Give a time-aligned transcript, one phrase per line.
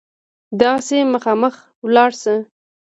[0.59, 1.55] دغسې مخامخ
[1.95, 2.35] لاړ شه.